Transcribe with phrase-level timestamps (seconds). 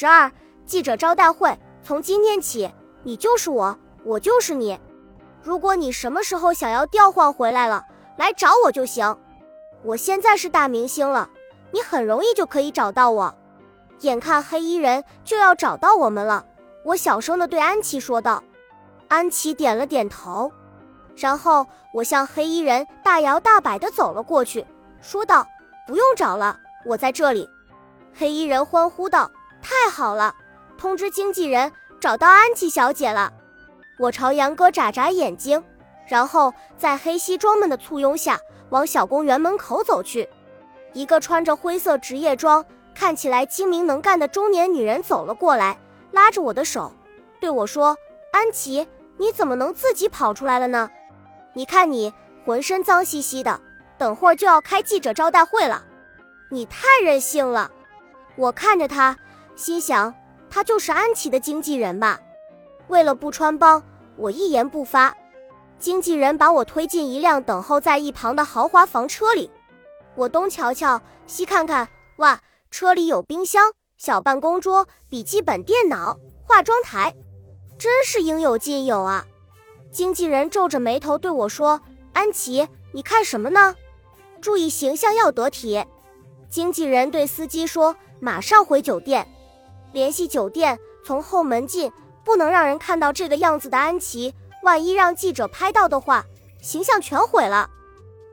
[0.00, 0.30] 十二
[0.64, 2.70] 记者招待会，从今天起，
[3.02, 4.78] 你就是我，我就是你。
[5.42, 7.84] 如果你什么时候想要调换回来了，
[8.16, 9.18] 来找我就行。
[9.82, 11.28] 我现在是大明星了，
[11.72, 13.34] 你很容易就可以找到我。
[14.02, 16.46] 眼看黑衣人就要找到我们了，
[16.84, 18.40] 我小声的对安琪说道。
[19.08, 20.52] 安琪点了点头，
[21.16, 24.64] 然后我向黑衣人大摇大摆的走了过去，
[25.02, 25.44] 说道
[25.88, 26.56] ：“不用找了，
[26.86, 27.50] 我在这里。”
[28.14, 29.28] 黑衣人欢呼道
[29.62, 30.34] ：“太好了！
[30.76, 33.32] 通知经纪人，找到安琪小姐了。”
[33.98, 35.62] 我朝杨哥眨眨眼睛，
[36.06, 38.38] 然后在黑西装们的簇拥下
[38.70, 40.28] 往小公园门口走去。
[40.92, 42.64] 一个穿着灰色职业装、
[42.94, 45.78] 看起来精明能干的中年女人走了过来，
[46.12, 46.92] 拉着我的手，
[47.40, 47.96] 对我说
[48.32, 48.86] ：“安琪，
[49.16, 50.88] 你怎么能自己跑出来了呢？
[51.52, 52.12] 你看你
[52.44, 53.60] 浑身脏兮兮的，
[53.98, 55.84] 等会儿就要开记者招待会了，
[56.50, 57.70] 你太任性了。”
[58.36, 59.16] 我看着她，
[59.58, 60.14] 心想，
[60.48, 62.20] 他就是安琪的经纪人吧？
[62.86, 63.82] 为了不穿帮，
[64.16, 65.12] 我一言不发。
[65.80, 69.50] 经纪人把我推进一辆等候在一旁的豪华房车里，
[70.14, 77.12] 我东瞧瞧，西看看，哇，车里有冰箱、小办公桌、笔记本电脑、化妆台，
[77.76, 79.26] 真是应有尽有啊！
[79.90, 81.80] 经纪人皱着眉头对我说
[82.14, 83.74] ：“安琪，你看什么呢？
[84.40, 85.84] 注意形象要得体。”
[86.48, 87.96] 经纪人对司机说。
[88.20, 89.28] 马上回酒店，
[89.92, 91.90] 联系酒店，从后门进，
[92.24, 94.34] 不能让人看到这个样子的安琪。
[94.62, 96.24] 万一让记者拍到的话，
[96.60, 97.70] 形象全毁了。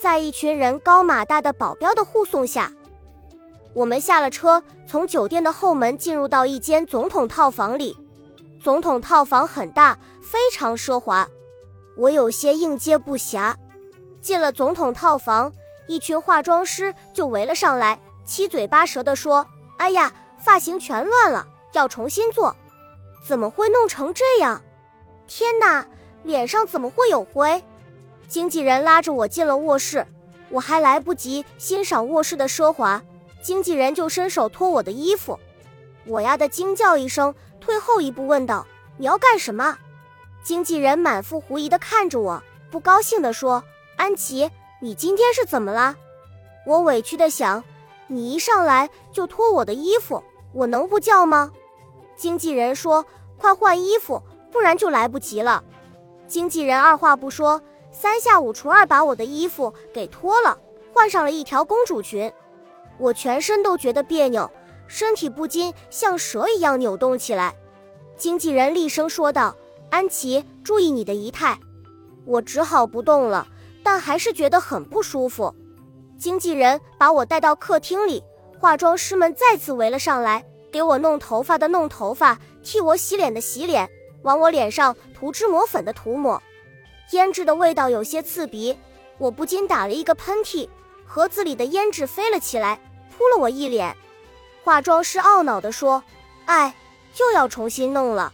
[0.00, 2.72] 在一群人高马大的保镖的护送下，
[3.74, 7.96] 我们下了车，从酒店的后门进入到一间总统套房里。
[8.62, 11.28] 总统套房很大，非常奢华，
[11.96, 13.54] 我有些应接不暇。
[14.20, 15.52] 进了总统套房，
[15.88, 19.44] 一群化妆师就围了上来，七嘴八舌地说。
[19.78, 20.12] 哎呀，
[20.44, 22.54] 发型全乱了，要重新做，
[23.24, 24.60] 怎么会弄成这样？
[25.28, 25.86] 天哪，
[26.24, 27.62] 脸上怎么会有灰？
[28.26, 30.04] 经纪人拉着我进了卧室，
[30.48, 33.00] 我还来不及欣赏卧室的奢华，
[33.40, 35.38] 经纪人就伸手脱我的衣服，
[36.06, 38.66] 我呀的惊叫一声，退后一步问道
[38.98, 39.78] ：“你要干什么？”
[40.42, 43.62] 经纪人满腹狐疑的看着我，不高兴的说
[43.96, 44.50] ：“安琪，
[44.80, 45.96] 你今天是怎么了？”
[46.66, 47.62] 我委屈的想。
[48.08, 51.50] 你一上来就脱我的衣服，我能不叫吗？
[52.16, 53.04] 经纪人说
[53.38, 55.64] ：“快换衣服，不然就来不及了。”
[56.28, 60.58] 经纪人二话不说，三下五除二把我的衣服给脱了，
[60.92, 62.32] 换上了一条公主裙。
[62.98, 64.50] 我全身都觉得别扭，
[64.86, 67.54] 身体不禁像蛇一样扭动起来。
[68.16, 69.56] 经纪人厉声说道
[69.90, 71.58] ：“安琪，注意你的仪态。”
[72.24, 73.46] 我只好不动了，
[73.82, 75.52] 但还是觉得很不舒服。
[76.16, 78.22] 经纪人把我带到客厅里，
[78.62, 83.90] 化妆师们再次围了上来，给我弄头发的弄头发，替我洗脸的洗脸，
[84.22, 86.40] 往我脸上涂脂抹粉的涂抹。
[87.10, 88.78] 胭脂的味道有些刺鼻，
[89.18, 90.68] 我不禁打了一个喷嚏，
[91.04, 92.78] 盒子里的胭脂飞了起来，
[93.10, 93.96] 扑了我一脸。
[94.62, 96.04] 化妆师懊恼地说
[96.46, 96.72] ：“哎，
[97.18, 98.32] 又要重新弄了。”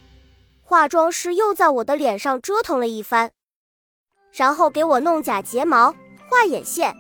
[0.63, 3.31] 化妆师又在我的脸上折腾了一番，
[4.31, 5.95] 然后给我弄假睫毛、
[6.29, 6.95] 画眼线。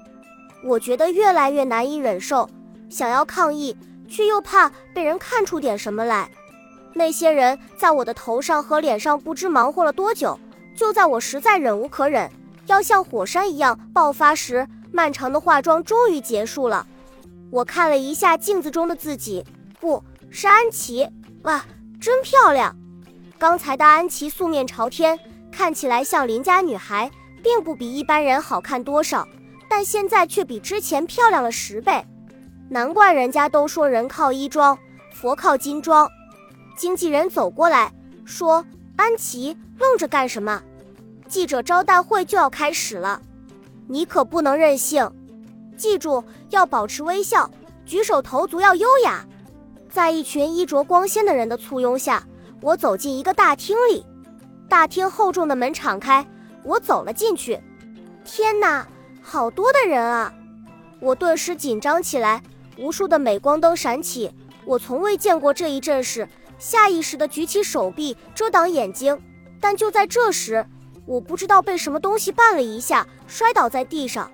[0.64, 2.48] 我觉得越来越难以忍受，
[2.88, 3.76] 想要抗议，
[4.08, 6.30] 却又怕被人看出点什么来。
[6.94, 10.38] 那些人在我的头上和脸上不知忙活了多久，
[10.74, 12.30] 就在我实在忍无可忍，
[12.66, 16.86] 要像火山一样爆发时，漫长的化妆终于结束了。
[17.50, 19.44] 我看了一下镜子中的自己，
[19.80, 21.08] 不是安琪，
[21.42, 21.64] 哇，
[22.00, 22.74] 真漂亮！
[23.38, 25.18] 刚才的安琪素面朝天，
[25.52, 27.10] 看起来像邻家女孩，
[27.42, 29.26] 并不比一般人好看多少。
[29.68, 32.04] 但现在却比之前漂亮了十倍，
[32.70, 34.78] 难怪人家都说人靠衣装，
[35.12, 36.08] 佛靠金装。
[36.76, 37.92] 经纪人走过来
[38.24, 38.64] 说
[38.96, 40.62] ：“安琪，愣着干什么？
[41.26, 43.20] 记者招待会就要开始了，
[43.86, 45.10] 你可不能任性。
[45.76, 47.50] 记住要保持微笑，
[47.86, 49.24] 举手投足要优雅。”
[49.90, 52.22] 在一群衣着光鲜的人的簇拥下，
[52.60, 54.04] 我走进一个大厅里。
[54.68, 56.24] 大厅厚重的门敞开，
[56.62, 57.58] 我走了进去。
[58.24, 58.86] 天哪！
[59.22, 60.32] 好多的人啊！
[61.00, 62.42] 我顿时紧张起来，
[62.78, 64.32] 无数的镁光灯闪起，
[64.64, 66.28] 我从未见过这一阵势，
[66.58, 69.20] 下意识地举起手臂遮挡眼睛。
[69.60, 70.64] 但就在这时，
[71.04, 74.30] 我不知道被什么东西绊了一下，摔倒在地上，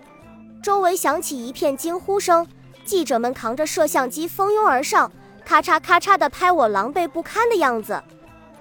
[0.62, 2.46] 周围响起一片惊呼声，
[2.84, 5.10] 记者们扛着摄像机蜂拥而上，
[5.44, 8.02] 咔嚓咔嚓地拍我狼狈不堪的样子，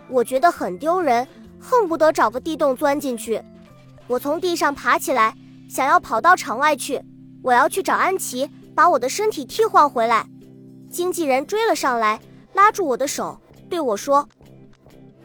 [0.08, 1.28] 我觉得很丢人，
[1.60, 3.42] 恨不得找个地洞钻进去。
[4.08, 5.36] 我从地上爬起来。
[5.70, 7.02] 想要跑到场外去，
[7.42, 10.26] 我要去找安琪，把我的身体替换回来。
[10.90, 12.20] 经纪人追了上来，
[12.54, 13.40] 拉住我的手，
[13.70, 14.28] 对我说：“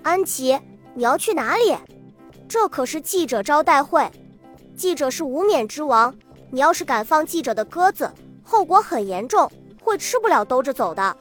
[0.02, 0.58] 安琪，
[0.94, 1.76] 你要去哪里？
[2.48, 4.10] 这可是记者招待会，
[4.74, 6.14] 记者是无冕之王。
[6.50, 8.10] 你要是敢放记者的鸽子，
[8.42, 9.50] 后果很严重，
[9.82, 11.16] 会吃不了兜着走的。”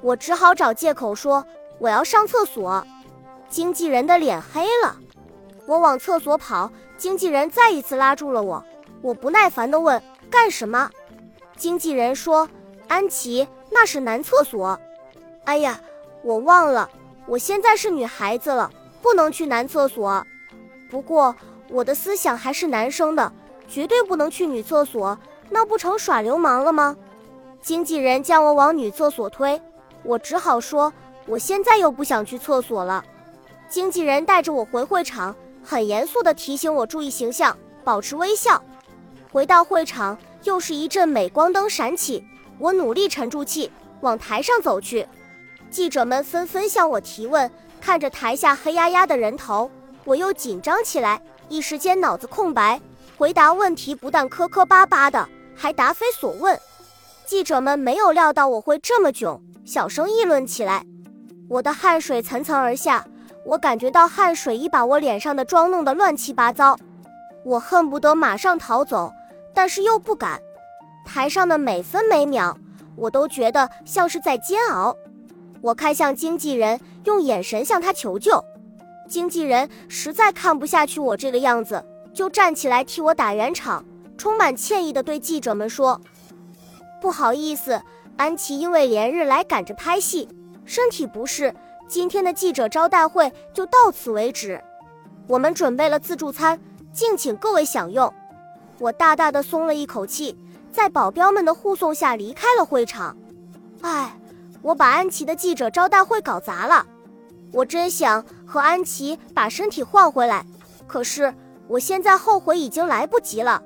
[0.00, 1.44] 我只好找借口说
[1.80, 2.86] 我要上厕所。
[3.48, 4.94] 经纪人的脸黑了，
[5.66, 8.62] 我往厕所跑，经纪人再一次拉住了我。
[9.00, 10.00] 我不耐烦地问
[10.30, 10.90] ：“干什么？”
[11.58, 12.48] 经纪人说
[12.86, 14.78] ：“安琪，那是男厕所。”
[15.44, 15.80] 哎呀，
[16.22, 16.88] 我忘了，
[17.26, 18.70] 我现在是女孩子了，
[19.02, 20.24] 不能去男厕所。
[20.88, 21.34] 不过
[21.68, 23.32] 我的思想还是男生的，
[23.66, 25.18] 绝对不能去女厕所，
[25.50, 26.96] 那不成耍流氓了吗？
[27.60, 29.60] 经纪人将我往女厕所推，
[30.04, 30.92] 我只好说
[31.26, 33.04] 我现在又不想去厕所了。
[33.68, 38.62] 经纪人带着我回会场，很严肃地提醒我注意形象，保持微笑。
[39.30, 42.24] 回到会场，又是一阵镁光灯闪起，
[42.58, 43.70] 我努力沉住气，
[44.00, 45.06] 往台上走去。
[45.70, 47.50] 记者们纷纷向我提问，
[47.80, 49.70] 看着台下黑压压的人头，
[50.04, 52.80] 我又紧张起来，一时间脑子空白，
[53.16, 56.58] 回答问题不但磕磕巴巴的，还答非所问。
[57.26, 60.84] 记者们没有料到我会这么囧，小声议论起来。
[61.48, 63.04] 我的汗水层层而下，
[63.44, 66.78] 我感觉到汗水已把我脸上的妆弄得乱七八糟，
[67.44, 69.12] 我恨不得马上逃走，
[69.58, 70.40] 但是又不敢。
[71.04, 72.54] 台上的每分每秒，
[72.94, 74.96] 我都觉得像是在煎熬。
[75.60, 78.40] 我看向经纪人，用眼神向他求救。
[79.08, 81.84] 经纪人实在看不下去我这个样子，
[82.14, 83.84] 就站起来替我打圆场，
[84.16, 86.00] 充满歉意地对记者们说
[87.02, 87.82] ：“不好意思，
[88.16, 90.28] 安琪因为连日来赶着拍戏，
[90.64, 91.52] 身体不适，
[91.88, 94.62] 今天的记者招待会就到此为止。
[95.26, 96.60] 我们准备了自助餐，
[96.92, 98.14] 敬请各位享用。”
[98.78, 100.36] 我大大的松了一口气，
[100.72, 103.16] 在保镖们的护送下离开了会场。
[103.82, 104.14] 唉。
[104.60, 106.84] 我把安琪的记者招待会搞砸了，
[107.52, 110.44] 我真想和安琪把身体换回来，
[110.88, 111.32] 可是
[111.68, 113.62] 我现在后悔已经来不及了。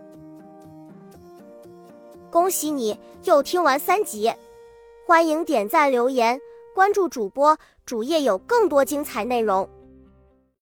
[2.31, 4.31] 恭喜你又听完三集，
[5.07, 6.39] 欢迎点赞留言，
[6.75, 7.57] 关注主播
[7.87, 9.67] 主页有更多精彩内容。